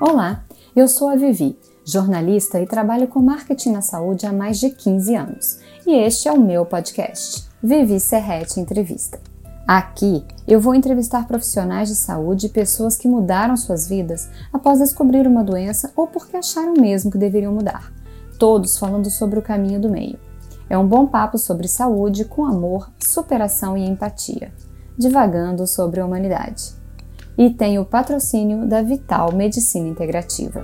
Olá, 0.00 0.44
eu 0.74 0.88
sou 0.88 1.10
a 1.10 1.14
Vivi, 1.14 1.58
jornalista 1.84 2.58
e 2.58 2.66
trabalho 2.66 3.06
com 3.06 3.20
marketing 3.20 3.72
na 3.72 3.82
saúde 3.82 4.24
há 4.24 4.32
mais 4.32 4.58
de 4.58 4.70
15 4.70 5.14
anos. 5.14 5.58
E 5.86 5.92
este 5.92 6.26
é 6.26 6.32
o 6.32 6.40
meu 6.40 6.64
podcast, 6.64 7.46
Vivi 7.62 8.00
Serrete 8.00 8.58
Entrevista. 8.58 9.20
Aqui 9.68 10.24
eu 10.48 10.58
vou 10.58 10.74
entrevistar 10.74 11.26
profissionais 11.26 11.90
de 11.90 11.94
saúde 11.94 12.46
e 12.46 12.48
pessoas 12.48 12.96
que 12.96 13.06
mudaram 13.06 13.58
suas 13.58 13.86
vidas 13.86 14.26
após 14.50 14.78
descobrir 14.78 15.26
uma 15.26 15.44
doença 15.44 15.92
ou 15.94 16.06
porque 16.06 16.34
acharam 16.34 16.72
mesmo 16.72 17.10
que 17.10 17.18
deveriam 17.18 17.52
mudar. 17.52 17.92
Todos 18.38 18.78
falando 18.78 19.10
sobre 19.10 19.38
o 19.38 19.42
caminho 19.42 19.82
do 19.82 19.90
meio. 19.90 20.18
É 20.70 20.78
um 20.78 20.88
bom 20.88 21.06
papo 21.08 21.36
sobre 21.36 21.68
saúde 21.68 22.24
com 22.24 22.46
amor, 22.46 22.90
superação 22.98 23.76
e 23.76 23.86
empatia, 23.86 24.50
divagando 24.96 25.66
sobre 25.66 26.00
a 26.00 26.06
humanidade 26.06 26.79
e 27.40 27.48
tem 27.48 27.78
o 27.78 27.86
patrocínio 27.86 28.68
da 28.68 28.82
Vital 28.82 29.32
Medicina 29.32 29.88
Integrativa. 29.88 30.62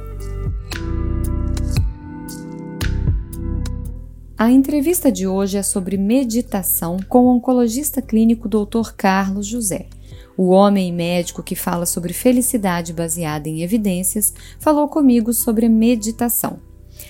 A 4.36 4.50
entrevista 4.50 5.10
de 5.10 5.26
hoje 5.26 5.56
é 5.56 5.62
sobre 5.62 5.96
meditação 5.96 6.98
com 7.08 7.24
o 7.24 7.34
oncologista 7.34 8.02
clínico 8.02 8.46
Dr. 8.46 8.92
Carlos 8.94 9.46
José. 9.46 9.86
O 10.36 10.48
homem 10.48 10.92
médico 10.92 11.42
que 11.42 11.56
fala 11.56 11.86
sobre 11.86 12.12
felicidade 12.12 12.92
baseada 12.92 13.48
em 13.48 13.62
evidências 13.62 14.34
falou 14.60 14.86
comigo 14.86 15.32
sobre 15.32 15.70
meditação. 15.70 16.58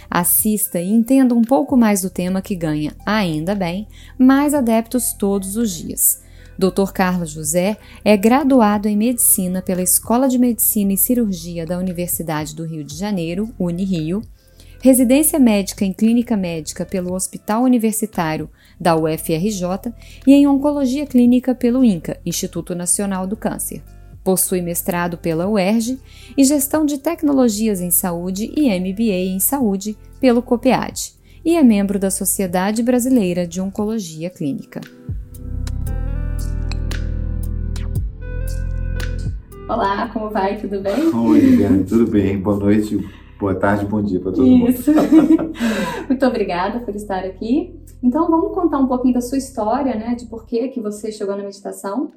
Assista 0.08 0.78
e 0.78 0.92
entenda 0.92 1.34
um 1.34 1.42
pouco 1.42 1.76
mais 1.76 2.02
do 2.02 2.10
tema 2.10 2.40
que 2.40 2.54
ganha, 2.54 2.94
ainda 3.04 3.52
bem, 3.52 3.88
mais 4.16 4.54
adeptos 4.54 5.12
todos 5.12 5.56
os 5.56 5.72
dias. 5.72 6.24
Dr. 6.58 6.90
Carlos 6.92 7.30
José 7.30 7.76
é 8.04 8.16
graduado 8.16 8.88
em 8.88 8.96
Medicina 8.96 9.60
pela 9.60 9.82
Escola 9.82 10.28
de 10.28 10.38
Medicina 10.38 10.92
e 10.92 10.96
Cirurgia 10.96 11.66
da 11.66 11.78
Universidade 11.78 12.54
do 12.54 12.64
Rio 12.64 12.82
de 12.82 12.96
Janeiro, 12.96 13.52
Unirio, 13.58 14.22
residência 14.80 15.38
médica 15.38 15.84
em 15.84 15.92
Clínica 15.92 16.36
Médica 16.36 16.86
pelo 16.86 17.12
Hospital 17.12 17.62
Universitário 17.62 18.48
da 18.80 18.96
UFRJ 18.96 19.92
e 20.26 20.32
em 20.32 20.46
Oncologia 20.46 21.06
Clínica 21.06 21.54
pelo 21.54 21.84
INCA, 21.84 22.18
Instituto 22.24 22.74
Nacional 22.74 23.26
do 23.26 23.36
Câncer. 23.36 23.82
Possui 24.24 24.60
mestrado 24.62 25.18
pela 25.18 25.46
UERJ 25.46 26.00
e 26.36 26.44
Gestão 26.44 26.86
de 26.86 26.98
Tecnologias 26.98 27.80
em 27.80 27.90
Saúde 27.90 28.50
e 28.56 28.68
MBA 28.68 29.34
em 29.34 29.40
Saúde 29.40 29.96
pelo 30.18 30.42
COPEAD 30.42 31.14
e 31.44 31.54
é 31.54 31.62
membro 31.62 31.98
da 31.98 32.10
Sociedade 32.10 32.82
Brasileira 32.82 33.46
de 33.46 33.60
Oncologia 33.60 34.28
Clínica. 34.30 34.80
Olá, 39.68 40.08
como 40.12 40.30
vai? 40.30 40.56
Tudo 40.60 40.80
bem? 40.80 41.12
Oi, 41.12 41.40
Liliane, 41.40 41.82
tudo 41.82 42.08
bem? 42.08 42.40
Boa 42.40 42.56
noite, 42.56 43.04
boa 43.36 43.52
tarde, 43.52 43.84
bom 43.84 44.00
dia 44.00 44.20
para 44.20 44.30
todo 44.30 44.46
Isso. 44.46 44.92
mundo. 44.92 45.52
Muito 46.08 46.24
obrigada 46.24 46.78
por 46.80 46.94
estar 46.94 47.24
aqui. 47.24 47.74
Então, 48.00 48.30
vamos 48.30 48.54
contar 48.54 48.78
um 48.78 48.86
pouquinho 48.86 49.14
da 49.14 49.20
sua 49.20 49.38
história, 49.38 49.96
né? 49.96 50.14
De 50.14 50.26
por 50.26 50.46
que, 50.46 50.68
que 50.68 50.80
você 50.80 51.10
chegou 51.10 51.36
na 51.36 51.42
meditação, 51.42 52.12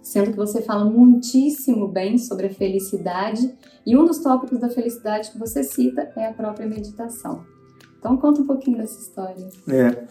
sendo 0.00 0.30
que 0.30 0.36
você 0.36 0.62
fala 0.62 0.84
muitíssimo 0.84 1.88
bem 1.88 2.18
sobre 2.18 2.46
a 2.46 2.50
felicidade 2.50 3.52
e 3.84 3.96
um 3.96 4.04
dos 4.04 4.20
tópicos 4.20 4.60
da 4.60 4.68
felicidade 4.68 5.32
que 5.32 5.38
você 5.40 5.64
cita 5.64 6.08
é 6.16 6.26
a 6.28 6.32
própria 6.32 6.68
meditação. 6.68 7.44
Então, 7.98 8.16
conta 8.16 8.42
um 8.42 8.46
pouquinho 8.46 8.78
dessa 8.78 9.00
história. 9.00 9.48
É, 9.68 10.04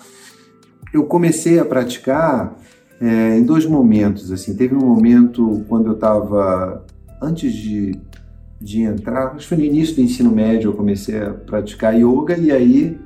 eu 0.93 1.05
comecei 1.05 1.57
a 1.57 1.63
praticar 1.63 2.53
é, 3.01 3.37
em 3.37 3.43
dois 3.43 3.65
momentos. 3.65 4.31
Assim, 4.31 4.55
teve 4.55 4.75
um 4.75 4.85
momento 4.85 5.65
quando 5.67 5.87
eu 5.87 5.93
estava 5.93 6.85
antes 7.21 7.51
de, 7.51 7.95
de 8.59 8.81
entrar, 8.81 9.27
acho 9.29 9.39
que 9.39 9.47
foi 9.47 9.57
no 9.57 9.63
início 9.63 9.95
do 9.95 10.01
ensino 10.01 10.31
médio, 10.31 10.69
eu 10.69 10.73
comecei 10.73 11.19
a 11.19 11.31
praticar 11.31 11.95
yoga 11.95 12.37
e 12.37 12.51
aí 12.51 12.97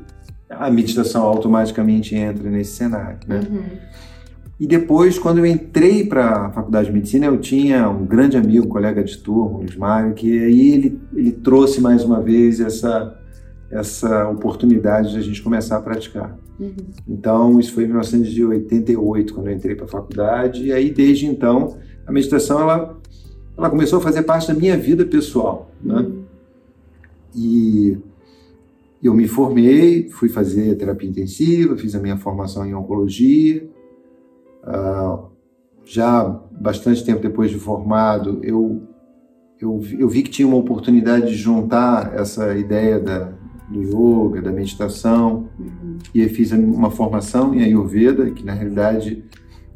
a 0.50 0.69
meditação 0.69 1.23
automaticamente 1.23 2.16
entra 2.16 2.50
nesse 2.50 2.73
cenário, 2.73 3.19
né? 3.28 3.41
Uhum. 3.50 3.63
E 4.57 4.66
depois, 4.66 5.19
quando 5.19 5.39
eu 5.39 5.45
entrei 5.45 6.05
para 6.05 6.45
a 6.45 6.50
faculdade 6.50 6.88
de 6.88 6.94
medicina, 6.94 7.25
eu 7.25 7.38
tinha 7.38 7.89
um 7.89 8.05
grande 8.05 8.38
amigo, 8.38 8.66
um 8.66 8.69
colega 8.69 9.03
de 9.03 9.17
turma, 9.17 9.59
o 9.59 9.79
Mário, 9.79 10.13
que 10.13 10.39
aí 10.39 10.72
ele, 10.72 11.01
ele 11.13 11.31
trouxe 11.34 11.81
mais 11.81 12.05
uma 12.05 12.22
vez 12.22 12.61
essa, 12.61 13.19
essa 13.69 14.29
oportunidade 14.29 15.11
de 15.11 15.17
a 15.17 15.22
gente 15.22 15.41
começar 15.41 15.75
a 15.75 15.81
praticar. 15.81 16.38
Uhum. 16.59 16.75
Então, 17.07 17.59
isso 17.59 17.73
foi 17.73 17.83
em 17.83 17.88
1988, 17.88 19.33
quando 19.33 19.47
eu 19.47 19.53
entrei 19.53 19.75
para 19.75 19.85
a 19.85 19.89
faculdade, 19.89 20.66
e 20.66 20.73
aí 20.73 20.89
desde 20.89 21.25
então 21.25 21.77
a 22.05 22.11
meditação 22.11 22.59
ela, 22.61 22.97
ela 23.57 23.69
começou 23.69 23.99
a 23.99 24.01
fazer 24.01 24.23
parte 24.23 24.47
da 24.47 24.53
minha 24.53 24.77
vida 24.77 25.05
pessoal, 25.05 25.71
né? 25.81 25.95
Uhum. 25.95 26.23
E 27.35 27.97
eu 29.03 29.13
me 29.13 29.27
formei, 29.27 30.09
fui 30.09 30.29
fazer 30.29 30.75
terapia 30.75 31.09
intensiva, 31.09 31.77
fiz 31.77 31.93
a 31.95 31.99
minha 31.99 32.17
formação 32.17 32.66
em 32.66 32.73
oncologia. 32.73 33.69
Uh, 34.63 35.25
já 35.83 36.23
bastante 36.51 37.05
tempo 37.05 37.22
depois 37.22 37.51
de 37.51 37.59
formado, 37.59 38.39
eu, 38.41 38.81
eu, 39.59 39.79
eu 39.99 40.07
vi 40.07 40.23
que 40.23 40.29
tinha 40.31 40.47
uma 40.47 40.57
oportunidade 40.57 41.27
de 41.27 41.35
juntar 41.35 42.16
essa 42.16 42.55
ideia 42.55 42.99
da, 42.99 43.33
do 43.69 43.81
yoga, 43.81 44.41
da 44.41 44.51
meditação, 44.51 45.49
uhum. 45.59 45.97
e 46.13 46.27
fiz 46.29 46.51
uma 46.51 46.91
formação 46.91 47.53
em 47.53 47.63
Ayurveda, 47.63 48.29
que 48.31 48.45
na 48.45 48.53
realidade 48.53 49.23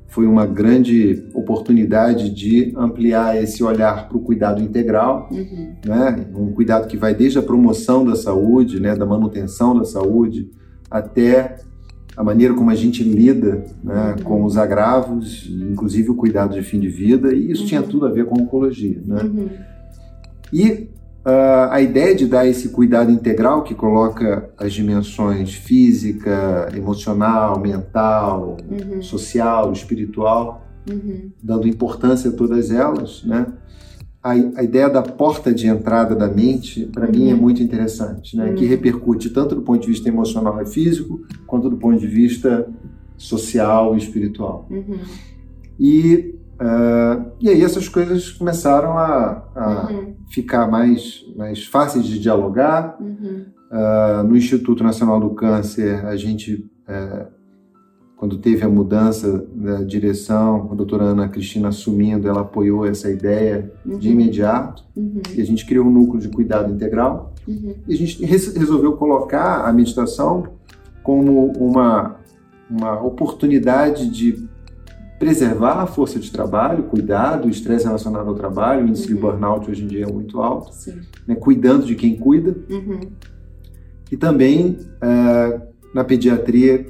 foi 0.09 0.25
uma 0.25 0.45
grande 0.45 1.23
oportunidade 1.33 2.31
de 2.31 2.73
ampliar 2.75 3.41
esse 3.41 3.63
olhar 3.63 4.09
para 4.09 4.17
o 4.17 4.21
cuidado 4.21 4.61
integral, 4.61 5.29
uhum. 5.31 5.75
né? 5.85 6.25
um 6.35 6.51
cuidado 6.51 6.87
que 6.87 6.97
vai 6.97 7.13
desde 7.13 7.37
a 7.37 7.43
promoção 7.43 8.03
da 8.03 8.15
saúde, 8.15 8.79
né? 8.79 8.95
da 8.95 9.05
manutenção 9.05 9.77
da 9.77 9.85
saúde, 9.85 10.49
até 10.89 11.57
a 12.17 12.23
maneira 12.23 12.53
como 12.55 12.71
a 12.71 12.75
gente 12.75 13.03
lida 13.03 13.63
né? 13.83 14.15
uhum. 14.17 14.23
com 14.23 14.43
os 14.43 14.57
agravos, 14.57 15.47
inclusive 15.47 16.09
o 16.09 16.15
cuidado 16.15 16.55
de 16.55 16.63
fim 16.63 16.79
de 16.79 16.89
vida, 16.89 17.31
e 17.31 17.51
isso 17.51 17.65
tinha 17.67 17.81
uhum. 17.81 17.87
tudo 17.87 18.07
a 18.07 18.09
ver 18.09 18.25
com 18.25 18.41
oncologia. 18.41 19.01
Né? 19.05 19.21
Uhum. 19.21 19.49
E 20.51 20.88
Uh, 21.19 21.69
a 21.69 21.81
ideia 21.81 22.15
de 22.15 22.25
dar 22.25 22.47
esse 22.47 22.69
cuidado 22.69 23.11
integral 23.11 23.63
que 23.63 23.75
coloca 23.75 24.49
as 24.57 24.71
dimensões 24.71 25.53
física, 25.53 26.69
emocional, 26.73 27.59
mental, 27.59 28.55
uhum. 28.71 29.01
social, 29.01 29.71
espiritual, 29.73 30.65
uhum. 30.89 31.29
dando 31.43 31.67
importância 31.67 32.29
a 32.29 32.33
todas 32.33 32.71
elas, 32.71 33.21
né? 33.25 33.47
A, 34.23 34.31
a, 34.31 34.63
ideia 34.63 34.89
da 34.89 35.01
porta 35.01 35.53
de 35.53 35.67
entrada 35.67 36.15
da 36.15 36.27
mente, 36.27 36.85
para 36.85 37.05
uhum. 37.05 37.11
mim, 37.11 37.29
é 37.29 37.33
uhum. 37.33 37.41
muito 37.41 37.61
interessante, 37.61 38.37
né? 38.37 38.53
Que 38.53 38.63
uhum. 38.63 38.69
repercute 38.69 39.29
tanto 39.29 39.55
do 39.55 39.61
ponto 39.61 39.81
de 39.81 39.87
vista 39.87 40.07
emocional 40.07 40.61
e 40.61 40.65
físico, 40.65 41.21
quanto 41.45 41.69
do 41.69 41.75
ponto 41.75 41.99
de 41.99 42.07
vista 42.07 42.65
social 43.17 43.93
e 43.93 43.97
espiritual. 43.97 44.67
Uhum. 44.71 44.99
E 45.77 46.38
Uh, 46.59 47.31
e 47.39 47.49
aí 47.49 47.63
essas 47.63 47.87
coisas 47.87 48.31
começaram 48.31 48.97
a, 48.97 49.47
a 49.55 49.87
uhum. 49.89 50.15
ficar 50.29 50.69
mais, 50.69 51.23
mais 51.37 51.65
fáceis 51.65 52.05
de 52.05 52.19
dialogar. 52.19 52.97
Uhum. 52.99 53.45
Uh, 53.71 54.23
no 54.27 54.35
Instituto 54.35 54.83
Nacional 54.83 55.19
do 55.19 55.29
Câncer, 55.29 56.05
a 56.05 56.17
gente, 56.17 56.69
uh, 56.89 57.27
quando 58.17 58.39
teve 58.39 58.65
a 58.65 58.69
mudança 58.69 59.47
da 59.55 59.83
direção, 59.83 60.69
a 60.71 60.75
doutora 60.75 61.03
Ana 61.03 61.29
Cristina 61.29 61.69
assumindo, 61.69 62.27
ela 62.27 62.41
apoiou 62.41 62.85
essa 62.85 63.09
ideia 63.09 63.71
uhum. 63.85 63.97
de 63.97 64.09
imediato. 64.09 64.83
Uhum. 64.97 65.21
E 65.33 65.41
a 65.41 65.45
gente 65.45 65.65
criou 65.65 65.85
um 65.85 65.91
núcleo 65.91 66.19
de 66.19 66.27
cuidado 66.27 66.73
integral. 66.73 67.33
Uhum. 67.47 67.75
E 67.87 67.93
a 67.93 67.97
gente 67.97 68.25
resolveu 68.25 68.97
colocar 68.97 69.65
a 69.65 69.71
meditação 69.71 70.43
como 71.03 71.53
uma, 71.53 72.17
uma 72.69 73.01
oportunidade 73.01 74.09
de 74.09 74.48
preservar 75.19 75.81
a 75.81 75.85
força 75.85 76.17
de 76.17 76.31
trabalho, 76.31 76.83
cuidado, 76.83 77.45
o 77.45 77.49
estresse 77.49 77.85
relacionado 77.85 78.29
ao 78.29 78.35
trabalho, 78.35 78.85
o 78.85 78.87
índice 78.87 79.09
uhum. 79.09 79.15
de 79.15 79.21
burnout 79.21 79.69
hoje 79.69 79.83
em 79.83 79.87
dia 79.87 80.05
é 80.05 80.11
muito 80.11 80.41
alto, 80.41 80.71
né, 81.27 81.35
cuidando 81.35 81.85
de 81.85 81.93
quem 81.93 82.15
cuida. 82.15 82.55
Uhum. 82.69 83.01
E 84.09 84.15
também 84.15 84.77
uh, 84.79 85.61
na 85.93 86.05
pediatria, 86.05 86.85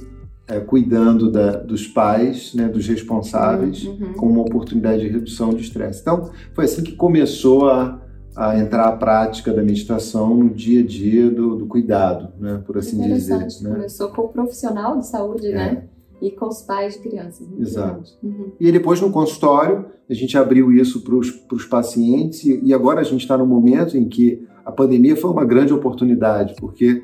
uh, 0.49 0.63
cuidando 0.65 1.31
da, 1.31 1.53
dos 1.53 1.87
pais, 1.87 2.53
né, 2.53 2.67
dos 2.67 2.87
responsáveis, 2.87 3.83
uhum. 3.83 3.97
uhum. 3.99 4.13
com 4.13 4.27
uma 4.27 4.41
oportunidade 4.41 5.01
de 5.01 5.07
redução 5.07 5.49
de 5.49 5.63
estresse. 5.63 5.99
Então, 6.01 6.29
foi 6.53 6.65
assim 6.65 6.83
que 6.83 6.91
começou 6.91 7.67
a, 7.67 7.99
a 8.35 8.59
entrar 8.59 8.85
a 8.85 8.91
prática 8.95 9.51
da 9.51 9.63
meditação 9.63 10.35
no 10.35 10.49
dia 10.51 10.81
a 10.81 10.85
dia 10.85 11.31
do, 11.31 11.55
do 11.55 11.65
cuidado, 11.65 12.29
né, 12.39 12.61
por 12.63 12.77
assim 12.77 13.01
dizer. 13.01 13.39
Né? 13.39 13.71
Começou 13.71 14.09
com 14.09 14.21
o 14.21 14.29
profissional 14.29 14.99
de 14.99 15.07
saúde, 15.07 15.47
é. 15.47 15.55
né? 15.55 15.83
E 16.21 16.31
com 16.31 16.47
os 16.47 16.61
pais 16.61 16.95
de 16.95 16.99
crianças. 17.01 17.47
Exato. 17.59 18.11
Uhum. 18.23 18.51
E 18.59 18.71
depois 18.71 18.99
no 19.01 19.11
consultório, 19.11 19.85
a 20.09 20.13
gente 20.13 20.37
abriu 20.37 20.71
isso 20.71 21.01
para 21.03 21.15
os 21.15 21.65
pacientes 21.65 22.43
e, 22.43 22.59
e 22.63 22.73
agora 22.73 23.01
a 23.01 23.03
gente 23.03 23.21
está 23.21 23.37
no 23.37 23.45
momento 23.45 23.97
em 23.97 24.07
que 24.07 24.45
a 24.65 24.71
pandemia 24.71 25.15
foi 25.15 25.31
uma 25.31 25.45
grande 25.45 25.73
oportunidade, 25.73 26.55
porque 26.59 27.03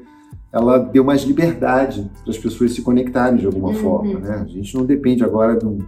ela 0.52 0.78
deu 0.78 1.04
mais 1.04 1.24
liberdade 1.24 2.10
para 2.24 2.32
as 2.32 2.38
pessoas 2.38 2.74
se 2.74 2.82
conectarem 2.82 3.38
de 3.38 3.46
alguma 3.46 3.70
uhum. 3.70 3.76
forma. 3.76 4.20
Né? 4.20 4.36
A 4.36 4.46
gente 4.46 4.74
não 4.76 4.86
depende 4.86 5.24
agora 5.24 5.58
de 5.58 5.66
um, 5.66 5.80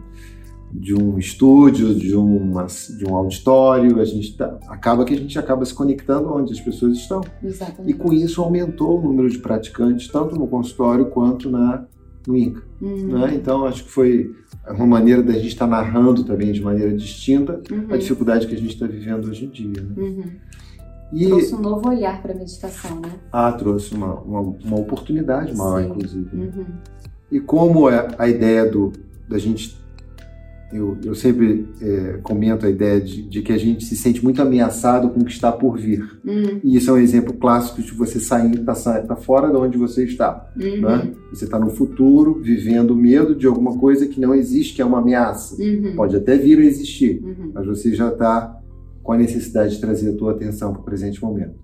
de 0.73 0.94
um 0.94 1.18
estúdio, 1.18 1.95
de, 1.95 2.15
uma, 2.15 2.65
de 2.65 3.06
um 3.06 3.15
auditório, 3.15 4.00
a 4.00 4.06
gente 4.06 4.35
tá, 4.35 4.59
acaba 4.68 5.06
que 5.06 5.13
a 5.13 5.18
gente 5.18 5.39
acaba 5.39 5.63
se 5.63 5.73
conectando 5.73 6.33
onde 6.33 6.51
as 6.51 6.59
pessoas 6.59 6.97
estão. 6.97 7.21
Exatamente. 7.41 7.91
E 7.91 7.94
com 7.94 8.12
isso 8.12 8.41
aumentou 8.41 9.00
o 9.00 9.01
número 9.01 9.30
de 9.30 9.39
praticantes, 9.39 10.07
tanto 10.09 10.35
no 10.35 10.47
consultório 10.47 11.06
quanto 11.06 11.50
na, 11.50 11.85
no 12.27 12.35
INCA. 12.35 12.62
Uhum. 12.81 13.19
Né? 13.19 13.33
Então, 13.35 13.65
acho 13.65 13.85
que 13.85 13.89
foi 13.89 14.35
uma 14.69 14.85
maneira 14.85 15.24
da 15.24 15.31
gente 15.33 15.47
estar 15.47 15.65
tá 15.65 15.71
narrando 15.71 16.25
também 16.25 16.51
de 16.51 16.62
maneira 16.62 16.94
distinta 16.95 17.62
Uhum. 17.71 17.88
a 17.89 17.97
dificuldade 17.97 18.45
que 18.47 18.53
a 18.53 18.57
gente 18.57 18.74
está 18.74 18.85
vivendo 18.85 19.29
hoje 19.29 19.45
em 19.45 19.50
dia. 19.50 19.81
Né? 19.81 19.94
Uhum. 19.97 20.24
E 21.13 21.25
Trouxe 21.27 21.56
um 21.56 21.62
novo 21.62 21.88
olhar 21.89 22.21
para 22.21 22.33
a 22.33 22.35
meditação, 22.35 23.00
né? 23.00 23.09
ah, 23.31 23.50
trouxe 23.53 23.95
uma, 23.95 24.15
uma, 24.15 24.41
uma 24.41 24.77
oportunidade 24.77 25.56
maior, 25.56 25.81
Sim. 25.81 25.89
inclusive. 25.89 26.35
né? 26.35 26.51
Uhum. 26.53 26.65
E 27.31 27.39
como 27.39 27.89
é 27.89 28.07
a 28.18 28.27
ideia 28.27 28.69
do, 28.69 28.91
da 29.27 29.38
gente. 29.38 29.77
Eu, 30.71 30.97
eu 31.01 31.15
sempre 31.15 31.65
é, 31.81 32.19
comento 32.21 32.65
a 32.65 32.69
ideia 32.69 32.99
de, 32.99 33.21
de 33.21 33.41
que 33.41 33.53
a 33.53 33.57
gente 33.57 33.85
se 33.85 33.95
sente 33.95 34.21
muito 34.21 34.41
ameaçado 34.41 35.09
com 35.09 35.21
o 35.21 35.25
que 35.25 35.31
está 35.31 35.49
por 35.49 35.77
vir. 35.77 36.19
Uhum. 36.25 36.59
E 36.61 36.75
isso 36.75 36.89
é 36.89 36.93
um 36.93 36.97
exemplo 36.97 37.33
clássico 37.33 37.81
de 37.81 37.93
você 37.93 38.19
sair, 38.19 38.57
tá, 38.65 38.73
tá 38.73 39.15
fora 39.15 39.49
de 39.49 39.55
onde 39.55 39.77
você 39.77 40.03
está. 40.03 40.51
Uhum. 40.57 40.81
Né? 40.81 41.13
Você 41.31 41.45
está 41.45 41.57
no 41.57 41.69
futuro, 41.69 42.41
vivendo 42.41 42.93
medo 42.95 43.33
de 43.33 43.47
alguma 43.47 43.77
coisa 43.77 44.07
que 44.07 44.19
não 44.19 44.33
existe, 44.33 44.75
que 44.75 44.81
é 44.81 44.85
uma 44.85 44.99
ameaça. 44.99 45.55
Uhum. 45.61 45.93
Pode 45.95 46.15
até 46.17 46.37
vir 46.37 46.59
a 46.59 46.65
existir, 46.65 47.23
Uhum. 47.23 47.51
mas 47.53 47.65
você 47.65 47.93
já 47.93 48.09
está 48.09 48.59
com 49.01 49.13
a 49.13 49.17
necessidade 49.17 49.75
de 49.75 49.81
trazer 49.81 50.09
a 50.09 50.17
tua 50.17 50.31
atenção 50.33 50.73
para 50.73 50.81
o 50.81 50.85
presente 50.85 51.23
momento. 51.23 51.55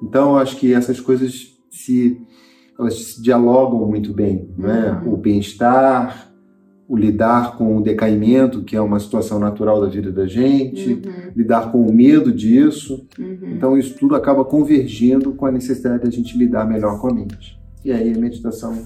Então, 0.00 0.30
eu 0.30 0.36
acho 0.36 0.56
que 0.56 0.72
essas 0.72 1.00
coisas 1.00 1.56
se 1.68 2.20
elas 2.78 2.94
se 2.94 3.22
dialogam 3.22 3.86
muito 3.86 4.12
bem, 4.12 4.48
né? 4.56 5.00
Uhum. 5.04 5.14
O 5.14 5.16
bem-estar, 5.16 6.30
o 6.88 6.96
lidar 6.96 7.56
com 7.56 7.76
o 7.76 7.82
decaimento, 7.82 8.62
que 8.62 8.76
é 8.76 8.80
uma 8.80 9.00
situação 9.00 9.38
natural 9.40 9.80
da 9.80 9.88
vida 9.88 10.12
da 10.12 10.26
gente, 10.26 10.92
Uhum. 10.94 11.32
lidar 11.34 11.72
com 11.72 11.80
o 11.84 11.92
medo 11.92 12.32
disso. 12.32 13.04
Uhum. 13.18 13.38
Então, 13.52 13.76
isso 13.76 13.96
tudo 13.98 14.14
acaba 14.14 14.44
convergindo 14.44 15.32
com 15.32 15.46
a 15.46 15.50
necessidade 15.50 16.04
da 16.04 16.10
gente 16.10 16.38
lidar 16.38 16.64
melhor 16.66 17.00
com 17.00 17.08
a 17.08 17.14
mente. 17.14 17.58
E 17.84 17.90
aí 17.90 18.12
a 18.14 18.18
meditação 18.18 18.76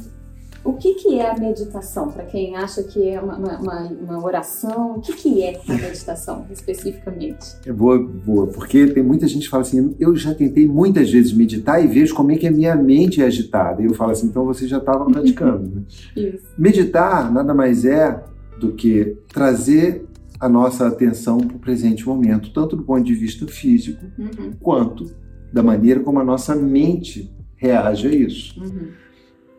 O 0.63 0.75
que, 0.75 0.95
que 0.95 1.19
é 1.19 1.31
a 1.31 1.39
meditação? 1.39 2.11
Para 2.11 2.25
quem 2.25 2.55
acha 2.55 2.83
que 2.83 3.09
é 3.09 3.21
uma, 3.21 3.37
uma, 3.37 3.83
uma- 3.89 4.25
oração, 4.25 4.97
o 4.97 5.01
que, 5.01 5.15
que 5.15 5.43
é 5.43 5.59
a 5.69 5.73
meditação 5.73 6.45
especificamente? 6.51 7.57
É 7.65 7.73
boa, 7.73 7.99
boa, 7.99 8.47
porque 8.49 8.87
tem 8.89 9.03
muita 9.03 9.27
gente 9.27 9.45
que 9.45 9.49
fala 9.49 9.63
assim, 9.63 9.95
eu 9.99 10.15
já 10.17 10.35
tentei 10.35 10.67
muitas 10.69 11.11
vezes 11.11 11.33
meditar 11.33 11.83
e 11.83 11.87
vejo 11.89 12.15
como 12.15 12.31
é 12.33 12.37
que 12.37 12.47
a 12.47 12.51
minha 12.51 12.77
mente 12.77 13.23
é 13.23 13.25
agitada. 13.27 13.81
E 13.81 13.87
eu 13.87 13.95
falo 13.95 14.13
assim, 14.13 14.27
então 14.27 14.45
você 14.45 14.67
já 14.69 14.79
estava 14.79 15.05
praticando. 15.07 15.67
né? 15.77 15.83
Isso. 16.15 16.45
Meditar 16.59 17.33
nada 17.33 17.55
mais 17.55 17.85
é 17.87 18.23
do 18.59 18.73
que 18.73 19.17
trazer 19.33 20.05
a 20.39 20.49
nossa 20.49 20.87
atenção 20.87 21.39
para 21.39 21.57
o 21.57 21.61
presente 21.61 22.07
momento, 22.07 22.53
tanto 22.53 22.77
do 22.77 22.83
ponto 22.83 23.03
de 23.03 23.15
vista 23.15 23.47
físico, 23.47 24.05
Uhum. 24.19 24.53
quanto 24.61 25.11
da 25.53 25.63
maneira 25.63 26.01
como 26.01 26.19
a 26.21 26.25
nossa 26.25 26.55
mente 26.55 27.31
reage 27.57 28.07
a 28.09 28.11
isso. 28.15 28.61
Uhum. 28.61 28.89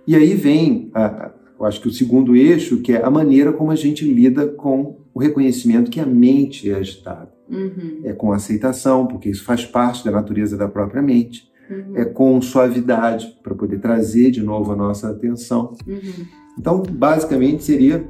E 0.07 0.15
aí 0.15 0.33
vem, 0.33 0.89
a- 0.93 1.31
eu 1.59 1.65
acho 1.65 1.79
que 1.81 1.87
o 1.87 1.91
segundo 1.91 2.35
eixo, 2.35 2.81
que 2.81 2.93
é 2.93 3.03
a 3.03 3.09
maneira 3.09 3.53
como 3.53 3.71
a 3.71 3.75
gente 3.75 4.03
lida 4.11 4.47
com 4.47 4.97
o 5.13 5.19
reconhecimento 5.19 5.91
que 5.91 5.99
a 5.99 6.05
mente 6.05 6.69
é 6.71 6.75
agitada. 6.75 7.29
Uhum. 7.49 8.01
É 8.03 8.13
com 8.13 8.31
aceitação, 8.31 9.05
porque 9.05 9.29
isso 9.29 9.43
faz 9.43 9.65
parte 9.65 10.03
da 10.05 10.11
natureza 10.11 10.57
da 10.57 10.67
própria 10.67 11.01
mente. 11.01 11.49
Uhum. 11.69 11.95
É 11.97 12.05
com 12.05 12.41
suavidade, 12.41 13.37
para 13.43 13.53
poder 13.53 13.79
trazer 13.79 14.31
de 14.31 14.41
novo 14.41 14.71
a 14.71 14.75
nossa 14.75 15.09
atenção. 15.09 15.73
Uhum. 15.87 16.25
Então, 16.57 16.81
basicamente, 16.89 17.63
seria 17.63 18.03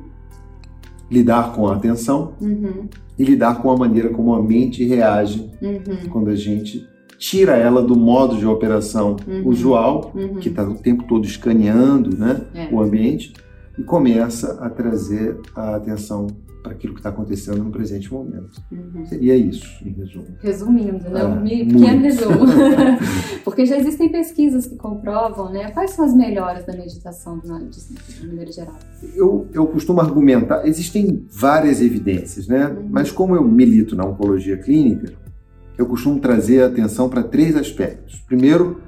lidar 1.09 1.53
com 1.53 1.67
a 1.67 1.75
atenção 1.75 2.33
Uhum. 2.41 2.87
e 3.19 3.23
lidar 3.23 3.61
com 3.61 3.69
a 3.69 3.77
maneira 3.77 4.09
como 4.09 4.33
a 4.33 4.41
mente 4.41 4.83
reage 4.85 5.51
Uhum. 5.61 6.09
quando 6.09 6.29
a 6.29 6.35
gente 6.35 6.87
tira 7.21 7.55
ela 7.55 7.83
do 7.83 7.95
modo 7.95 8.35
de 8.35 8.47
operação 8.47 9.15
Uhum. 9.27 9.47
usual, 9.47 10.11
Uhum. 10.15 10.35
que 10.39 10.49
está 10.49 10.63
o 10.67 10.73
tempo 10.73 11.03
todo 11.07 11.23
escaneando 11.23 12.17
né, 12.17 12.41
É. 12.55 12.67
o 12.73 12.81
ambiente, 12.81 13.31
e 13.77 13.83
começa 13.83 14.53
a 14.59 14.67
trazer 14.71 15.37
a 15.55 15.75
atenção 15.75 16.25
para 16.63 16.71
aquilo 16.73 16.93
que 16.93 16.99
está 16.99 17.09
acontecendo 17.09 17.63
no 17.63 17.71
presente 17.71 18.11
momento. 18.11 18.61
Uhum. 18.71 19.05
Seria 19.05 19.35
isso, 19.35 19.67
em 19.85 19.91
resumo. 19.91 20.25
Resumindo, 20.41 21.09
né? 21.09 21.21
É, 21.21 21.25
Um 21.25 21.39
muito. 21.39 21.75
pequeno 21.75 22.01
resumo. 22.01 22.37
Porque 23.43 23.65
já 23.65 23.77
existem 23.77 24.09
pesquisas 24.09 24.67
que 24.67 24.75
comprovam, 24.75 25.51
né? 25.51 25.71
Quais 25.71 25.91
são 25.91 26.05
as 26.05 26.15
melhores 26.15 26.65
da 26.65 26.73
meditação 26.73 27.39
de 27.39 27.47
de 28.19 28.27
maneira 28.27 28.51
geral? 28.51 28.75
Eu, 29.15 29.47
eu 29.53 29.65
costumo 29.67 30.01
argumentar, 30.01 30.67
existem 30.67 31.23
várias 31.31 31.81
evidências, 31.81 32.47
né? 32.47 32.67
Uhum. 32.67 32.87
Mas 32.91 33.11
como 33.11 33.35
eu 33.35 33.43
milito 33.47 33.95
na 33.95 34.05
oncologia 34.05 34.57
clínica, 34.57 35.13
eu 35.81 35.85
costumo 35.87 36.19
trazer 36.19 36.61
atenção 36.63 37.09
para 37.09 37.23
três 37.23 37.55
aspectos. 37.55 38.19
Primeiro, 38.27 38.81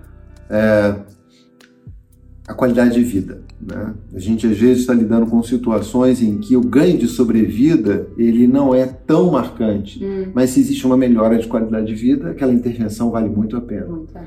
é, 0.50 0.95
a 2.48 2.54
qualidade 2.54 2.94
de 2.95 3.04
vida. 3.04 3.42
Né? 3.62 3.94
A 4.13 4.19
gente 4.19 4.45
às 4.45 4.57
vezes 4.57 4.80
está 4.81 4.94
lidando 4.94 5.25
com 5.28 5.42
situações 5.42 6.22
em 6.22 6.38
que 6.38 6.57
o 6.57 6.62
ganho 6.62 6.98
de 6.98 7.07
sobrevida 7.07 8.07
ele 8.18 8.45
não 8.48 8.75
é 8.75 8.86
tão 8.86 9.31
marcante, 9.31 10.04
Hum, 10.04 10.31
mas 10.34 10.50
se 10.50 10.60
existe 10.60 10.86
uma 10.86 10.98
melhora 10.98 11.38
de 11.40 11.48
qualidade 11.48 11.88
de 11.88 11.95
vida, 11.95 12.31
aquela 12.31 12.51
intervenção 12.54 13.10
vale 13.12 13.30
muito 13.30 13.56
a 13.56 13.62
pena. 13.62 13.86
muito. 13.88 14.18
é. 14.18 14.25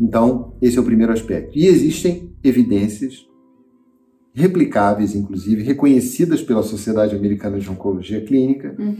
Então, 0.00 0.54
esse 0.62 0.78
é 0.78 0.80
o 0.80 0.84
primeiro 0.84 1.12
aspecto. 1.12 1.58
E 1.58 1.66
existem 1.66 2.32
evidências 2.42 3.26
replicáveis, 4.32 5.14
inclusive, 5.14 5.62
reconhecidas 5.62 6.40
pela 6.40 6.62
Sociedade 6.62 7.14
Americana 7.16 7.58
de 7.58 7.68
Oncologia 7.68 8.20
Clínica, 8.20 8.74
Uhum. 8.78 8.94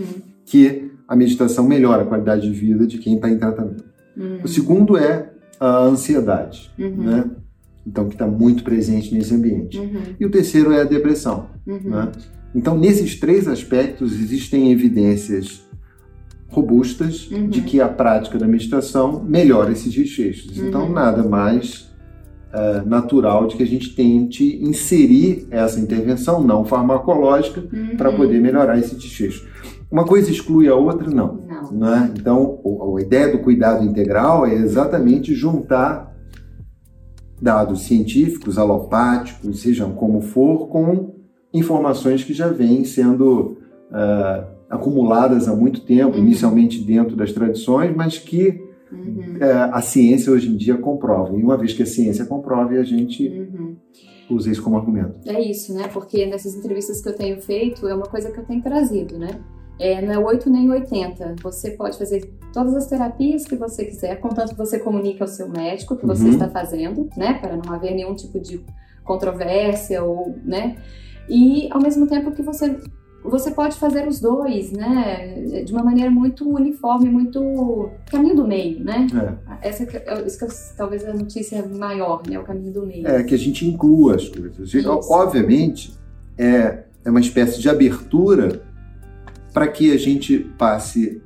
que 0.44 0.91
a 1.08 1.16
meditação 1.16 1.66
melhora 1.66 2.02
a 2.02 2.06
qualidade 2.06 2.43
de 2.43 2.52
vida 2.52 2.87
de 2.87 2.99
quem 2.99 3.14
está 3.16 3.31
em 3.31 3.38
tratamento. 3.38 3.82
Uhum. 4.16 4.40
O 4.44 4.49
segundo 4.49 4.96
é 4.96 5.31
a 5.58 5.78
ansiedade, 5.78 6.70
Uhum. 6.78 6.96
né? 7.05 7.25
Então, 7.87 8.06
que 8.06 8.14
está 8.14 8.26
muito 8.26 8.62
presente 8.62 9.14
nesse 9.14 9.34
ambiente. 9.34 9.78
Uhum. 9.78 10.02
E 10.20 10.26
o 10.26 10.31
terceiro 10.31 10.70
é 10.72 10.82
a 10.82 10.84
depressão, 10.84 11.46
Uhum. 11.66 11.81
né? 11.90 12.12
Então, 12.55 12.76
nesses 12.76 13.19
três 13.19 13.49
aspectos, 13.49 14.12
existem 14.12 14.70
evidências 14.70 15.62
robustas 16.49 17.31
Uhum. 17.31 17.49
de 17.49 17.62
que 17.62 17.81
a 17.81 17.88
prática 17.88 18.38
da 18.38 18.46
meditação 18.46 19.22
melhora 19.25 19.72
esses 19.72 19.93
desfechos. 19.93 20.58
Então, 20.58 20.87
Uhum. 20.87 20.93
nada 20.93 21.22
mais 21.22 21.88
eh, 22.52 22.82
natural 22.86 23.46
de 23.46 23.56
que 23.56 23.62
a 23.62 23.66
gente 23.66 23.94
tente 23.94 24.62
inserir 24.62 25.46
essa 25.50 25.78
intervenção 25.78 26.42
não 26.42 26.64
farmacológica 26.64 27.60
Uhum. 27.72 27.96
para 27.96 28.12
poder 28.12 28.40
melhorar 28.40 28.78
esse 28.78 28.94
desfecho. 28.94 29.46
Uma 29.90 30.05
coisa 30.05 30.31
exclui 30.31 30.69
a 30.69 30.74
outra? 30.74 31.08
Não. 31.10 31.40
Não. 31.48 31.72
né? 31.72 32.12
Então, 32.19 32.58
a 32.96 33.00
ideia 33.00 33.32
do 33.32 33.38
cuidado 33.38 33.84
integral 33.84 34.46
é 34.46 34.55
exatamente 34.55 35.34
juntar 35.34 36.14
dados 37.40 37.82
científicos, 37.82 38.58
alopáticos, 38.58 39.60
sejam 39.60 39.93
como 39.93 40.20
for, 40.20 40.69
com 40.69 41.14
informações 41.55 42.24
que 42.24 42.32
já 42.34 42.48
vêm 42.48 42.84
sendo 42.84 43.56
ah, 43.93 44.44
acumuladas 44.69 45.48
há 45.48 45.55
muito 45.55 45.81
tempo, 45.81 46.17
Uhum. 46.17 46.22
inicialmente 46.24 46.81
dentro 46.82 47.17
das 47.17 47.32
tradições, 47.32 47.94
mas 47.96 48.19
que 48.19 48.60
Uhum. 48.92 49.36
eh, 49.40 49.52
a 49.72 49.80
ciência 49.80 50.32
hoje 50.32 50.48
em 50.48 50.56
dia 50.56 50.76
comprova. 50.76 51.36
E 51.38 51.42
uma 51.42 51.56
vez 51.56 51.72
que 51.72 51.82
a 51.82 51.86
ciência 51.86 52.24
comprove, 52.24 52.76
a 52.78 52.82
gente 52.84 53.28
Uhum. 53.28 53.76
usa 54.30 54.50
isso 54.50 54.62
como 54.62 54.76
argumento. 54.76 55.18
É 55.26 55.40
isso, 55.40 55.74
né? 55.74 55.88
Porque 55.88 56.24
nessas 56.26 56.54
entrevistas 56.54 57.00
que 57.02 57.08
eu 57.08 57.14
tenho 57.14 57.40
feito, 57.40 57.86
é 57.88 57.94
uma 57.94 58.06
coisa 58.06 58.30
que 58.30 58.38
eu 58.38 58.44
tenho 58.44 58.62
trazido, 58.62 59.18
né? 59.18 59.28
É, 59.80 60.02
não 60.02 60.12
é 60.12 60.18
8 60.18 60.50
nem 60.50 60.68
80. 60.70 61.36
Você 61.42 61.70
pode 61.72 61.96
fazer 61.96 62.28
todas 62.52 62.74
as 62.74 62.86
terapias 62.88 63.44
que 63.44 63.54
você 63.54 63.84
quiser, 63.84 64.16
contanto 64.20 64.50
que 64.50 64.58
você 64.58 64.78
comunique 64.80 65.22
ao 65.22 65.28
seu 65.28 65.48
médico 65.48 65.96
que 65.96 66.04
você 66.04 66.24
Uhum. 66.24 66.30
está 66.30 66.48
fazendo, 66.48 67.08
né? 67.16 67.34
Para 67.34 67.56
não 67.56 67.72
haver 67.72 67.94
nenhum 67.94 68.14
tipo 68.14 68.40
de 68.40 68.60
controvérsia 69.04 70.02
ou, 70.02 70.34
né? 70.44 70.76
E 71.28 71.68
ao 71.70 71.80
mesmo 71.80 72.06
tempo 72.06 72.32
que 72.32 72.42
você 72.42 72.76
você 73.29 73.51
pode 73.51 73.77
fazer 73.77 74.06
os 74.08 74.20
dois, 74.20 74.73
né? 74.73 75.63
De 75.65 75.73
uma 75.73 75.82
maneira 75.82 76.11
muito 76.11 76.49
uniforme, 76.49 77.08
muito 77.11 77.91
caminho 78.11 78.37
do 78.37 78.47
meio, 78.47 78.82
né? 78.85 79.06
É. 79.63 79.69
Essa 79.69 79.82
é- 79.85 80.27
isso 80.27 80.39
que 80.39 80.44
eu- 80.44 80.49
talvez 80.77 81.05
a 81.06 81.13
notícia 81.15 81.65
maior, 81.67 82.23
né? 82.29 82.39
O 82.39 82.44
caminho 82.44 82.73
do 82.73 82.87
meio. 82.87 83.06
É, 83.06 83.23
que 83.23 83.35
a 83.35 83.39
gente 83.39 83.67
inclua 83.67 84.17
as 84.17 84.29
coisas. 84.29 84.73
Isso. 84.75 84.89
Obviamente, 85.11 85.93
é, 86.37 86.85
é 87.05 87.11
uma 87.11 87.20
espécie 87.20 87.61
de 87.61 87.69
abertura 87.69 88.63
para 89.53 89.67
que 89.69 89.93
a 89.93 89.97
gente 89.99 90.39
passe 90.56 91.20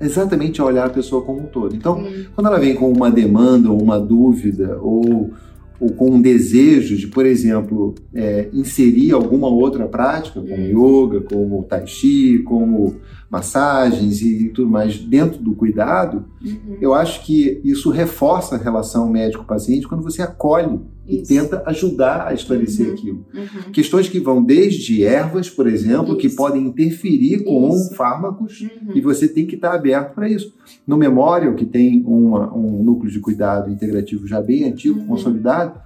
exatamente 0.00 0.60
a 0.60 0.64
olhar 0.64 0.86
a 0.86 0.90
pessoa 0.90 1.22
como 1.22 1.40
um 1.40 1.46
todo. 1.46 1.74
Então, 1.74 1.98
Hum, 1.98 2.26
quando 2.34 2.46
ela 2.48 2.58
vem 2.58 2.74
com 2.74 2.90
uma 2.90 3.10
demanda 3.10 3.70
ou 3.70 3.80
uma 3.82 3.98
dúvida 3.98 4.78
ou, 4.80 5.30
ou 5.78 5.90
com 5.90 6.10
um 6.10 6.20
desejo 6.20 6.96
de, 6.96 7.06
por 7.06 7.26
exemplo, 7.26 7.94
é, 8.14 8.48
inserir 8.52 9.12
alguma 9.12 9.48
outra 9.48 9.86
prática, 9.86 10.40
como 10.40 10.54
Hum. 10.54 11.04
yoga, 11.04 11.20
como 11.20 11.62
tai 11.64 11.86
chi, 11.86 12.38
como 12.40 12.96
massagens 13.30 14.22
e 14.22 14.48
tudo 14.50 14.70
mais 14.70 14.98
dentro 14.98 15.42
do 15.42 15.54
cuidado, 15.54 16.24
uhum. 16.42 16.76
eu 16.80 16.94
acho 16.94 17.24
que 17.24 17.60
isso 17.64 17.90
reforça 17.90 18.54
a 18.54 18.58
relação 18.58 19.08
médico-paciente 19.08 19.88
quando 19.88 20.02
você 20.02 20.22
acolhe 20.22 20.80
e 21.08 21.22
tenta 21.22 21.62
ajudar 21.66 22.26
a 22.26 22.34
esclarecer 22.34 22.88
Uhum. 22.88 22.92
aquilo. 22.94 23.26
Uhum. 23.34 23.72
Questões 23.72 24.08
que 24.08 24.18
vão 24.18 24.42
desde 24.42 25.04
ervas, 25.04 25.48
por 25.48 25.66
exemplo, 25.66 26.16
que 26.16 26.26
Isso. 26.26 26.36
podem 26.36 26.66
interferir 26.66 27.44
com 27.44 27.68
Isso. 27.70 27.94
fármacos 27.94 28.60
Uhum. 28.60 28.92
e 28.94 29.00
você 29.00 29.28
tem 29.28 29.46
que 29.46 29.54
estar 29.54 29.72
aberto 29.74 30.14
para 30.14 30.28
isso. 30.28 30.52
No 30.86 30.96
Memorial, 30.96 31.54
que 31.54 31.64
tem 31.64 32.02
uma- 32.06 32.52
um 32.54 32.82
núcleo 32.82 33.10
de 33.10 33.20
cuidado 33.20 33.70
integrativo 33.70 34.26
já 34.26 34.40
bem 34.40 34.64
antigo, 34.64 34.98
Uhum. 35.00 35.06
consolidado, 35.06 35.78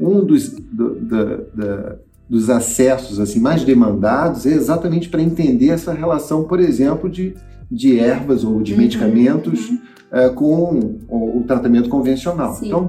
um 0.00 0.24
dos, 0.24 0.50
do- 0.50 0.94
da- 0.96 1.36
da- 1.54 1.96
dos 2.28 2.50
acessos 2.50 3.18
assim 3.18 3.40
mais 3.40 3.64
demandados 3.64 4.44
é 4.44 4.52
exatamente 4.52 5.08
para 5.08 5.22
entender 5.22 5.68
essa 5.70 5.92
relação, 5.94 6.44
por 6.44 6.60
exemplo, 6.60 7.08
de, 7.08 7.34
de 7.70 7.98
ervas 7.98 8.44
ou 8.44 8.60
de 8.62 8.72
Uhum. 8.72 8.78
medicamentos 8.80 9.70
Uhum. 9.70 9.78
eh, 10.12 10.28
com 10.30 10.98
o, 11.08 11.38
o 11.38 11.44
tratamento 11.46 11.88
convencional. 11.88 12.54
Sim. 12.54 12.66
Então, 12.68 12.88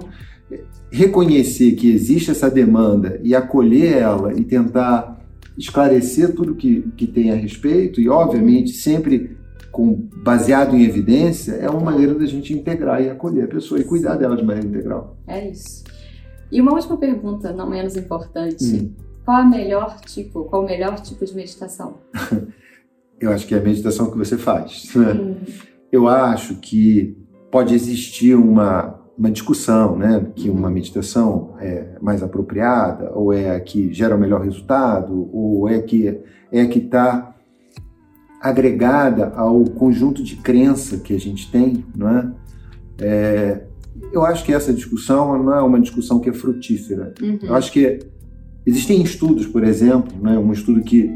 reconhecer 0.91 1.73
que 1.73 1.91
existe 1.91 2.31
essa 2.31 2.49
demanda 2.49 3.19
e 3.23 3.35
acolher 3.35 3.97
ela 3.97 4.33
e 4.33 4.43
tentar 4.43 5.19
esclarecer 5.57 6.33
tudo 6.33 6.55
que, 6.55 6.81
que 6.95 7.05
tem 7.05 7.31
a 7.31 7.35
respeito, 7.35 7.99
e 7.99 8.07
obviamente 8.09 8.71
sempre 8.71 9.37
com, 9.71 10.07
baseado 10.23 10.75
em 10.75 10.83
evidência, 10.83 11.53
é 11.53 11.69
uma 11.69 11.91
maneira 11.91 12.15
da 12.15 12.25
gente 12.25 12.53
integrar 12.53 13.01
e 13.03 13.09
acolher 13.09 13.43
a 13.43 13.47
pessoa 13.47 13.79
e 13.79 13.83
cuidar 13.83 14.15
dela 14.15 14.35
de 14.35 14.43
maneira 14.43 14.67
integral. 14.67 15.17
É 15.27 15.49
isso. 15.49 15.83
E 16.51 16.59
uma 16.59 16.73
última 16.73 16.97
pergunta, 16.97 17.51
não 17.53 17.69
menos 17.69 17.95
importante. 17.95 18.63
Hum. 18.63 18.93
Qual 19.23 19.37
a 19.37 19.45
melhor 19.45 19.99
tipo, 20.01 20.45
qual 20.45 20.63
o 20.63 20.65
melhor 20.65 20.99
tipo 21.01 21.23
de 21.23 21.35
meditação? 21.35 21.97
Eu 23.19 23.31
acho 23.31 23.45
que 23.45 23.53
é 23.53 23.57
a 23.57 23.61
meditação 23.61 24.09
que 24.09 24.17
você 24.17 24.37
faz. 24.37 24.95
né? 24.95 25.11
Hum, 25.11 25.35
Eu 25.91 26.07
acho 26.07 26.55
que 26.55 27.17
pode 27.51 27.75
existir 27.75 28.33
uma, 28.33 28.98
uma 29.19 29.29
discussão, 29.29 29.97
né? 29.97 30.25
Que 30.33 30.49
uma 30.49 30.71
meditação 30.71 31.55
é 31.59 31.97
mais 32.01 32.23
apropriada, 32.23 33.11
ou 33.13 33.33
é 33.33 33.53
a 33.53 33.59
que 33.59 33.93
gera 33.93 34.15
o 34.15 34.19
melhor 34.19 34.41
resultado, 34.41 35.29
ou 35.33 35.67
é 35.67 35.81
que 35.81 36.17
é 36.49 36.61
a 36.61 36.67
que 36.67 36.79
está 36.79 37.35
agregada 38.41 39.33
ao 39.35 39.65
conjunto 39.65 40.23
de 40.23 40.37
crença 40.37 40.97
que 40.97 41.13
a 41.13 41.19
gente 41.19 41.51
tem, 41.51 41.83
não 41.93 42.09
é? 42.09 42.31
É, 43.01 43.63
eu 44.13 44.25
acho 44.25 44.45
que 44.45 44.53
essa 44.53 44.71
discussão 44.71 45.43
não 45.43 45.53
é 45.53 45.61
uma 45.61 45.81
discussão 45.81 46.21
que 46.21 46.29
é 46.29 46.33
frutífera. 46.33 47.13
uhum. 47.21 47.39
Eu 47.41 47.55
acho 47.55 47.73
que 47.73 47.99
existem 48.65 49.01
estudos, 49.01 49.45
por 49.45 49.65
exemplo, 49.65 50.17
né, 50.21 50.37
um 50.37 50.53
estudo 50.53 50.81
que, 50.81 51.13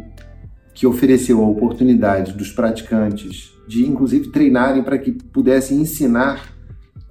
que 0.73 0.85
ofereceu 0.85 1.41
a 1.41 1.47
oportunidade 1.47 2.33
dos 2.33 2.51
praticantes 2.51 3.53
de, 3.65 3.87
inclusive, 3.87 4.29
treinarem 4.29 4.83
para 4.83 4.97
que 4.97 5.13
pudessem 5.13 5.79
ensinar 5.79 6.52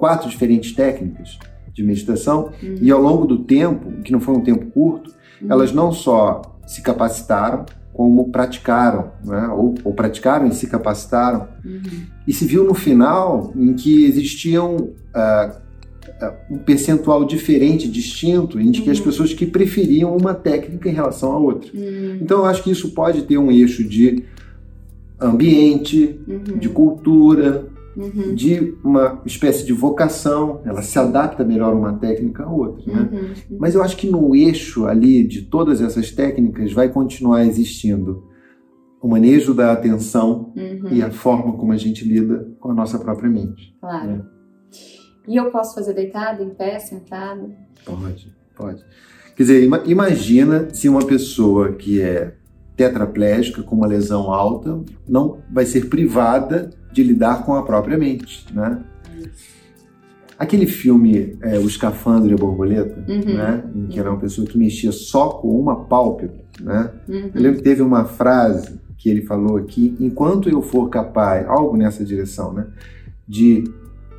quatro 0.03 0.29
diferentes 0.29 0.73
técnicas 0.73 1.39
de 1.73 1.81
meditação 1.85 2.51
Uhum. 2.61 2.75
e 2.83 2.91
ao 2.91 3.01
longo 3.01 3.25
do 3.25 3.39
tempo, 3.45 4.03
que 4.03 4.11
não 4.11 4.19
foi 4.19 4.35
um 4.35 4.41
tempo 4.41 4.67
curto, 4.73 5.13
Uhum. 5.41 5.47
elas 5.53 5.73
não 5.73 5.93
só 5.93 6.43
se 6.67 6.83
capacitaram, 6.83 7.65
como 7.93 8.29
praticaram, 8.31 9.13
né, 9.25 9.47
ou, 9.49 9.77
ou 9.85 9.93
praticaram 9.95 10.49
e 10.49 10.53
se 10.53 10.67
capacitaram 10.67 11.47
Uhum. 11.65 11.81
e 12.27 12.33
se 12.33 12.45
viu 12.45 12.65
no 12.65 12.75
final 12.75 13.53
em 13.55 13.75
que 13.75 14.05
existiam 14.05 14.91
ah, 15.15 15.61
um 16.51 16.59
percentual 16.59 17.25
diferente, 17.25 17.87
distinto, 17.89 18.59
em 18.59 18.73
que 18.73 18.91
as 18.91 18.99
Uhum. 18.99 19.05
pessoas 19.05 19.33
que 19.33 19.47
preferiam 19.47 20.17
uma 20.17 20.35
técnica 20.35 20.89
em 20.89 20.93
relação 20.93 21.31
à 21.33 21.39
outra. 21.39 21.71
Uhum. 21.73 22.19
Então 22.21 22.39
eu 22.39 22.45
acho 22.47 22.61
que 22.65 22.73
isso 22.73 22.91
pode 22.93 23.23
ter 23.23 23.39
um 23.39 23.53
eixo 23.53 23.85
de 23.85 24.25
ambiente, 25.21 26.19
Uhum. 26.27 26.59
de 26.59 26.69
cultura, 26.69 27.67
Uhum. 27.97 28.35
de 28.35 28.75
uma 28.83 29.21
espécie 29.27 29.65
de 29.67 29.73
vocação. 29.73 30.61
Ela 30.65 30.83
se 30.83 30.99
adapta 30.99 31.45
melhor 31.45 31.75
uma 31.75 31.93
técnica 31.99 32.45
à 32.45 32.51
outra. 32.51 32.85
Né? 32.93 33.09
Uhum. 33.13 33.57
Mas 33.59 33.75
eu 33.75 33.83
acho 33.83 33.97
que 33.97 34.09
no 34.11 34.35
eixo 34.35 34.87
ali 34.87 35.23
de 35.27 35.43
todas 35.43 35.81
essas 35.81 36.11
técnicas 36.11 36.73
vai 36.73 36.89
continuar 36.89 37.45
existindo 37.45 38.25
o 39.01 39.09
manejo 39.09 39.53
da 39.53 39.73
atenção 39.73 40.53
Uhum. 40.57 40.89
e 40.93 41.03
a 41.03 41.11
forma 41.11 41.53
como 41.57 41.73
a 41.73 41.77
gente 41.77 42.05
lida 42.07 42.49
com 42.61 42.71
a 42.71 42.75
nossa 42.75 42.99
própria 42.99 43.29
mente. 43.29 43.75
Claro. 43.81 44.25
E 45.29 45.37
eu 45.37 45.51
posso 45.51 45.75
fazer 45.75 45.93
deitado, 45.95 46.43
em 46.43 46.51
pé, 46.51 46.79
sentado? 46.79 47.53
Pode, 47.85 48.33
pode. 48.57 48.85
Quer 49.37 49.43
dizer, 49.45 49.65
ima- 49.65 49.83
imagina 49.87 50.69
se 50.73 50.89
uma 50.89 51.05
pessoa 51.05 51.73
que 51.73 52.01
é 52.01 52.35
tetraplégica 52.77 53.63
com 53.63 53.77
uma 53.77 53.87
lesão 53.87 54.33
alta 54.33 54.81
não 55.09 55.39
vai 55.53 55.65
ser 55.67 55.89
privada 55.89 56.71
de 56.93 57.03
lidar 57.03 57.45
com 57.45 57.55
a 57.55 57.63
própria 57.63 57.97
mente, 57.99 58.47
né? 58.53 58.83
Aquele 60.39 60.67
filme 60.67 61.37
é, 61.41 61.59
O 61.59 61.67
Escafandro 61.67 62.31
e 62.31 62.35
a 62.35 62.37
Borboleta, 62.37 63.05
Uhum. 63.09 63.35
né? 63.37 63.65
Em 63.75 63.87
que 63.87 63.99
era 64.01 64.11
uma 64.11 64.19
pessoa 64.19 64.47
que 64.47 64.59
mexia 64.59 64.91
só 64.91 65.29
com 65.29 65.49
uma 65.59 65.85
pálpebra, 65.85 66.41
né? 66.61 66.91
Uhum. 67.09 67.31
Eu 67.35 67.41
lembro 67.43 67.59
que 67.59 67.65
teve 67.65 67.81
uma 67.83 68.05
frase 68.05 68.81
que 68.99 69.09
ele 69.09 69.23
falou 69.23 69.57
aqui, 69.57 69.97
enquanto 70.01 70.49
eu 70.49 70.61
for 70.63 70.89
capaz, 70.89 71.47
algo 71.49 71.77
nessa 71.77 72.05
direção, 72.05 72.53
né? 72.53 72.67
De, 73.29 73.63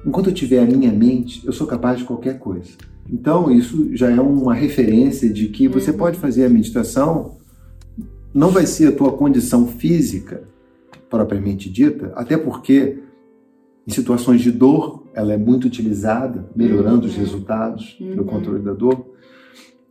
enquanto 0.05 0.27
eu 0.29 0.33
tiver 0.33 0.60
a 0.60 0.65
minha 0.65 0.91
mente, 0.91 1.45
eu 1.45 1.51
sou 1.51 1.67
capaz 1.67 2.00
de 2.00 2.05
qualquer 2.05 2.39
coisa. 2.39 2.69
Então, 3.10 3.51
isso 3.51 3.89
já 3.95 4.10
é 4.10 4.19
uma 4.22 4.53
referência 4.53 5.29
de 5.31 5.48
que 5.50 5.67
você 5.67 5.91
Uhum. 5.91 5.98
pode 5.98 6.17
fazer 6.19 6.45
a 6.45 6.50
meditação, 6.50 7.36
não 8.33 8.49
vai 8.49 8.65
ser 8.65 8.87
a 8.87 8.91
tua 8.91 9.11
condição 9.13 9.67
física, 9.67 10.43
propriamente 11.09 11.69
dita, 11.69 12.11
até 12.15 12.37
porque 12.37 12.99
em 13.87 13.91
situações 13.91 14.41
de 14.41 14.51
dor, 14.51 15.03
ela 15.13 15.33
é 15.33 15.37
muito 15.37 15.65
utilizada, 15.65 16.49
melhorando 16.55 17.05
os 17.05 17.13
Uhum. 17.13 17.19
resultados 17.19 17.97
Uhum. 17.99 18.23
controle 18.23 18.59
da 18.63 18.73
dor 18.73 19.11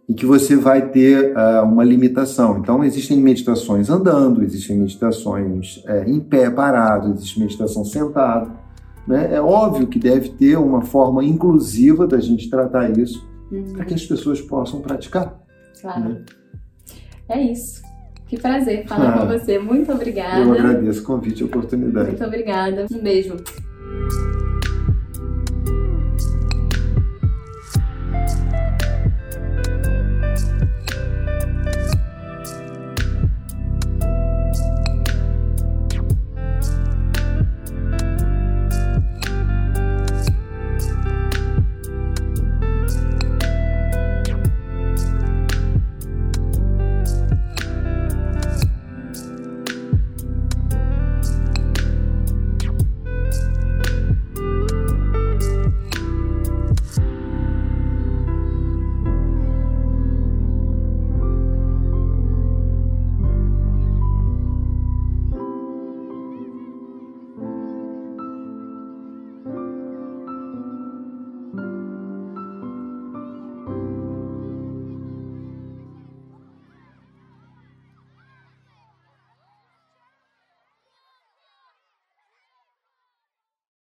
em 0.08 0.14
que 0.14 0.26
você 0.26 0.56
vai 0.56 0.90
ter 0.90 1.36
ah, 1.36 1.62
uma 1.62 1.84
limitação. 1.84 2.58
Então, 2.58 2.82
existem 2.82 3.18
meditações 3.20 3.88
andando, 3.88 4.42
existem 4.42 4.76
meditações 4.78 5.82
eh, 5.86 6.04
em 6.08 6.18
pé, 6.18 6.50
parado, 6.50 7.12
existe 7.12 7.38
meditação 7.38 7.84
sentado. 7.84 8.50
Né? 9.06 9.34
É 9.34 9.40
óbvio 9.40 9.86
que 9.86 9.98
deve 9.98 10.30
ter 10.30 10.56
uma 10.58 10.82
forma 10.82 11.22
inclusiva 11.24 12.06
da 12.06 12.18
gente 12.18 12.50
tratar 12.50 12.90
isso 12.98 13.24
Uhum. 13.50 13.74
para 13.74 13.84
que 13.84 13.94
as 13.94 14.04
pessoas 14.04 14.40
possam 14.40 14.80
praticar. 14.80 15.38
Claro. 15.80 16.00
né? 16.08 16.24
É 17.28 17.40
isso. 17.52 17.82
Que 18.32 18.40
prazer 18.40 18.86
falar 18.86 19.10
Ah. 19.10 19.18
com 19.18 19.26
você. 19.26 19.58
Muito 19.58 19.92
obrigada. 19.92 20.40
Eu 20.40 20.52
agradeço 20.54 21.02
o 21.02 21.04
convite 21.04 21.40
e 21.40 21.42
a 21.42 21.46
oportunidade. 21.48 22.08
Muito 22.12 22.24
obrigada. 22.24 22.86
Um 22.90 22.98
beijo. 23.02 23.36